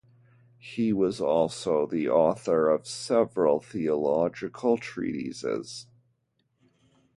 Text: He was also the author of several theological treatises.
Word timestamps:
He 0.57 0.91
was 0.91 1.21
also 1.21 1.85
the 1.85 2.09
author 2.09 2.69
of 2.71 2.87
several 2.87 3.59
theological 3.59 4.79
treatises. 4.79 5.85